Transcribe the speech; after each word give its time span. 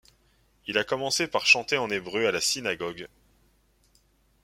Il 0.65 0.79
a 0.79 0.83
commencé 0.83 1.27
par 1.27 1.45
chanter 1.45 1.77
en 1.77 1.91
hébreu 1.91 2.25
à 2.25 2.31
la 2.31 2.41
synagogue. 2.41 3.07